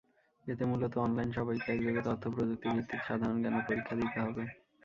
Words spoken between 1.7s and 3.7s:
একযোগে তথ্য-প্রযুক্তি ভিত্তিক সাধারণ জ্ঞানের